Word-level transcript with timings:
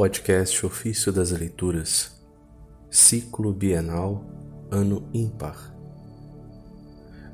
Podcast 0.00 0.64
Ofício 0.64 1.12
das 1.12 1.30
Leituras, 1.30 2.24
Ciclo 2.88 3.52
Bienal, 3.52 4.24
Ano 4.70 5.06
Ímpar, 5.12 5.76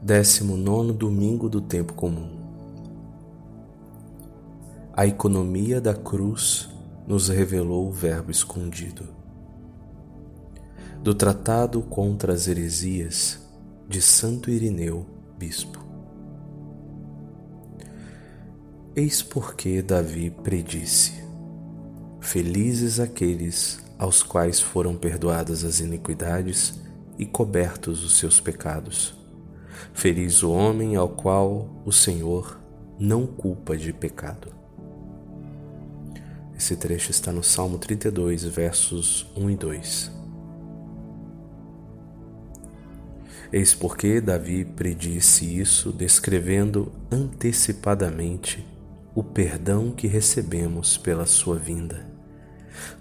19 0.03 0.93
Domingo 0.93 1.49
do 1.49 1.61
Tempo 1.61 1.95
Comum. 1.95 2.29
A 4.93 5.07
economia 5.07 5.81
da 5.81 5.95
cruz 5.95 6.69
nos 7.07 7.29
revelou 7.29 7.87
o 7.87 7.93
Verbo 7.93 8.33
escondido. 8.33 9.07
Do 11.01 11.15
Tratado 11.15 11.81
contra 11.83 12.33
as 12.33 12.49
Heresias, 12.49 13.49
de 13.89 14.03
Santo 14.03 14.51
Irineu, 14.51 15.07
Bispo. 15.39 15.87
Eis 18.97 19.23
porque 19.23 19.83
Davi 19.83 20.31
predisse 20.31 21.26
Felizes 22.37 23.01
aqueles 23.01 23.83
aos 23.99 24.23
quais 24.23 24.61
foram 24.61 24.95
perdoadas 24.95 25.65
as 25.65 25.81
iniquidades 25.81 26.79
e 27.19 27.25
cobertos 27.25 28.05
os 28.05 28.19
seus 28.19 28.39
pecados. 28.39 29.15
Feliz 29.95 30.43
o 30.43 30.51
homem 30.51 30.97
ao 30.97 31.09
qual 31.09 31.81
o 31.83 31.91
Senhor 31.91 32.61
não 32.99 33.27
culpa 33.27 33.75
de 33.75 33.91
pecado. 33.91 34.53
Esse 36.55 36.77
trecho 36.77 37.11
está 37.11 37.33
no 37.33 37.43
Salmo 37.43 37.79
32, 37.79 38.45
versos 38.45 39.27
1 39.35 39.51
e 39.51 39.57
2. 39.57 40.13
Eis 43.51 43.75
porque 43.75 44.21
Davi 44.21 44.63
predisse 44.63 45.59
isso, 45.59 45.91
descrevendo 45.91 46.93
antecipadamente 47.11 48.63
o 49.15 49.25
perdão 49.25 49.91
que 49.91 50.07
recebemos 50.07 50.99
pela 50.99 51.25
sua 51.25 51.57
vinda 51.57 52.15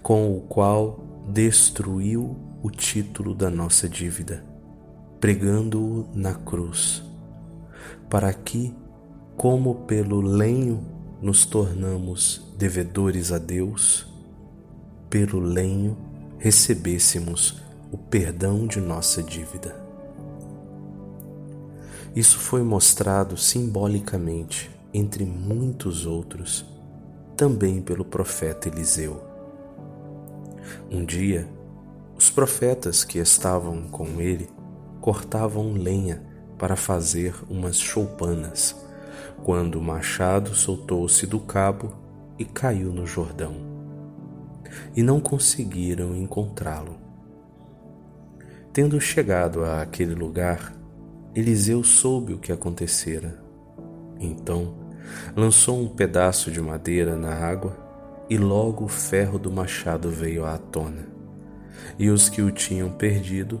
com 0.02 0.36
o 0.36 0.40
qual 0.42 1.00
destruiu 1.28 2.36
o 2.62 2.70
título 2.70 3.34
da 3.34 3.50
nossa 3.50 3.88
dívida, 3.88 4.44
pregando-o 5.20 6.08
na 6.14 6.34
cruz, 6.34 7.02
para 8.08 8.32
que, 8.32 8.74
como 9.36 9.86
pelo 9.86 10.20
lenho 10.20 10.84
nos 11.20 11.44
tornamos 11.44 12.54
devedores 12.56 13.32
a 13.32 13.38
Deus, 13.38 14.06
pelo 15.08 15.40
lenho 15.40 15.96
recebêssemos 16.38 17.62
o 17.90 17.96
perdão 17.96 18.66
de 18.66 18.80
nossa 18.80 19.22
dívida. 19.22 19.74
Isso 22.14 22.38
foi 22.38 22.62
mostrado 22.62 23.36
simbolicamente, 23.36 24.70
entre 24.92 25.24
muitos 25.24 26.06
outros, 26.06 26.64
também 27.36 27.82
pelo 27.82 28.04
profeta 28.04 28.68
Eliseu. 28.68 29.35
Um 30.90 31.04
dia, 31.04 31.48
os 32.16 32.30
profetas 32.30 33.04
que 33.04 33.18
estavam 33.18 33.82
com 33.82 34.20
ele 34.20 34.48
cortavam 35.00 35.72
lenha 35.72 36.22
para 36.58 36.76
fazer 36.76 37.34
umas 37.50 37.78
choupanas, 37.78 38.74
quando 39.44 39.78
o 39.78 39.82
machado 39.82 40.54
soltou-se 40.54 41.26
do 41.26 41.38
cabo 41.38 41.92
e 42.38 42.44
caiu 42.44 42.92
no 42.92 43.06
Jordão. 43.06 43.54
E 44.94 45.02
não 45.02 45.20
conseguiram 45.20 46.16
encontrá-lo. 46.16 46.96
Tendo 48.72 49.00
chegado 49.00 49.64
àquele 49.64 50.14
lugar, 50.14 50.74
Eliseu 51.34 51.84
soube 51.84 52.32
o 52.32 52.38
que 52.38 52.50
acontecera. 52.50 53.42
Então, 54.18 54.74
lançou 55.36 55.80
um 55.80 55.88
pedaço 55.88 56.50
de 56.50 56.60
madeira 56.60 57.14
na 57.14 57.34
água 57.34 57.85
e 58.28 58.36
logo 58.36 58.84
o 58.84 58.88
ferro 58.88 59.38
do 59.38 59.50
machado 59.50 60.10
veio 60.10 60.44
à 60.44 60.58
tona, 60.58 61.06
e 61.98 62.10
os 62.10 62.28
que 62.28 62.42
o 62.42 62.50
tinham 62.50 62.90
perdido 62.90 63.60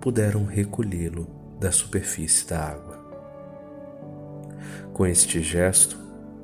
puderam 0.00 0.44
recolhê-lo 0.44 1.26
da 1.58 1.70
superfície 1.70 2.46
da 2.48 2.60
água. 2.60 2.98
Com 4.92 5.06
este 5.06 5.42
gesto, 5.42 5.98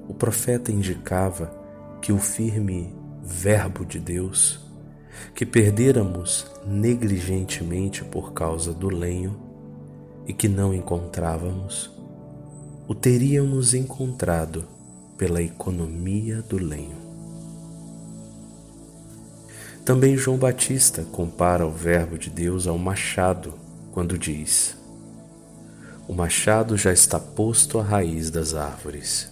o 0.08 0.14
profeta 0.14 0.70
indicava 0.70 1.50
que 2.00 2.12
o 2.12 2.18
firme 2.18 2.94
Verbo 3.22 3.84
de 3.84 3.98
Deus, 3.98 4.60
que 5.34 5.44
perderamos 5.44 6.46
negligentemente 6.64 8.04
por 8.04 8.32
causa 8.32 8.72
do 8.72 8.88
lenho 8.88 9.36
e 10.26 10.32
que 10.32 10.48
não 10.48 10.72
encontrávamos, 10.72 11.90
o 12.86 12.94
teríamos 12.94 13.74
encontrado 13.74 14.64
pela 15.18 15.42
economia 15.42 16.40
do 16.42 16.56
lenho. 16.56 17.05
Também 19.86 20.16
João 20.16 20.36
Batista 20.36 21.04
compara 21.12 21.64
o 21.64 21.70
Verbo 21.70 22.18
de 22.18 22.28
Deus 22.28 22.66
ao 22.66 22.76
machado 22.76 23.54
quando 23.92 24.18
diz: 24.18 24.76
O 26.08 26.12
machado 26.12 26.76
já 26.76 26.92
está 26.92 27.20
posto 27.20 27.78
à 27.78 27.84
raiz 27.84 28.28
das 28.28 28.52
árvores. 28.52 29.30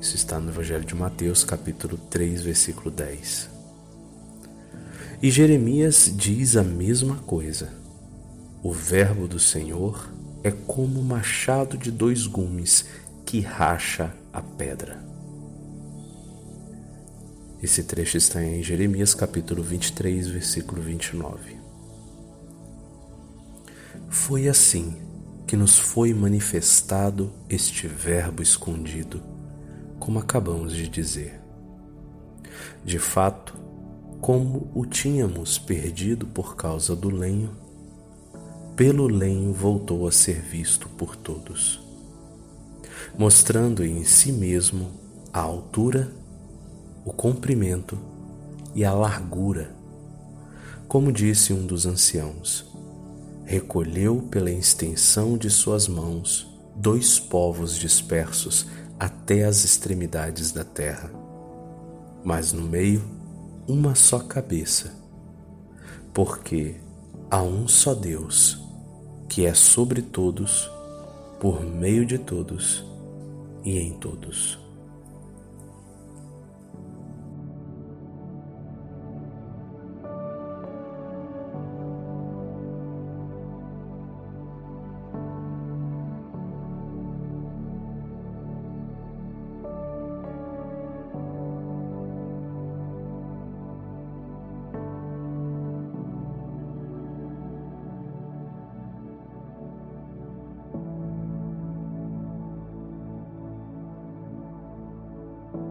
Isso 0.00 0.14
está 0.14 0.38
no 0.38 0.50
Evangelho 0.50 0.84
de 0.84 0.94
Mateus, 0.94 1.42
capítulo 1.42 1.98
3, 2.08 2.42
versículo 2.42 2.88
10. 2.88 3.50
E 5.20 5.28
Jeremias 5.28 6.12
diz 6.14 6.56
a 6.56 6.62
mesma 6.62 7.16
coisa. 7.16 7.68
O 8.62 8.72
Verbo 8.72 9.26
do 9.26 9.40
Senhor 9.40 10.08
é 10.44 10.52
como 10.52 11.00
o 11.00 11.04
machado 11.04 11.76
de 11.76 11.90
dois 11.90 12.28
gumes 12.28 12.84
que 13.26 13.40
racha 13.40 14.14
a 14.32 14.40
pedra. 14.40 15.02
Esse 17.62 17.84
trecho 17.84 18.16
está 18.16 18.42
em 18.42 18.60
Jeremias 18.60 19.14
capítulo 19.14 19.62
23, 19.62 20.26
versículo 20.26 20.82
29. 20.82 21.58
Foi 24.08 24.48
assim 24.48 24.96
que 25.46 25.54
nos 25.54 25.78
foi 25.78 26.12
manifestado 26.12 27.32
este 27.48 27.86
Verbo 27.86 28.42
escondido, 28.42 29.22
como 30.00 30.18
acabamos 30.18 30.74
de 30.74 30.88
dizer. 30.88 31.40
De 32.84 32.98
fato, 32.98 33.54
como 34.20 34.68
o 34.74 34.84
tínhamos 34.84 35.56
perdido 35.56 36.26
por 36.26 36.56
causa 36.56 36.96
do 36.96 37.10
lenho, 37.10 37.56
pelo 38.74 39.06
lenho 39.06 39.52
voltou 39.52 40.08
a 40.08 40.10
ser 40.10 40.40
visto 40.40 40.88
por 40.88 41.14
todos, 41.14 41.80
mostrando 43.16 43.84
em 43.84 44.02
si 44.02 44.32
mesmo 44.32 44.90
a 45.32 45.38
altura 45.38 46.21
o 47.04 47.12
comprimento 47.12 47.98
e 48.74 48.84
a 48.84 48.92
largura. 48.92 49.74
Como 50.86 51.12
disse 51.12 51.52
um 51.52 51.66
dos 51.66 51.86
anciãos, 51.86 52.66
recolheu 53.44 54.22
pela 54.30 54.50
extensão 54.50 55.36
de 55.36 55.50
suas 55.50 55.88
mãos 55.88 56.48
dois 56.76 57.18
povos 57.18 57.76
dispersos 57.76 58.66
até 58.98 59.44
as 59.44 59.64
extremidades 59.64 60.52
da 60.52 60.64
terra, 60.64 61.10
mas 62.24 62.52
no 62.52 62.62
meio 62.62 63.02
uma 63.66 63.94
só 63.94 64.18
cabeça, 64.20 64.94
porque 66.14 66.76
há 67.30 67.42
um 67.42 67.66
só 67.66 67.94
Deus, 67.94 68.60
que 69.28 69.44
é 69.44 69.54
sobre 69.54 70.02
todos, 70.02 70.70
por 71.40 71.64
meio 71.64 72.06
de 72.06 72.18
todos 72.18 72.84
e 73.64 73.78
em 73.78 73.92
todos. 73.94 74.61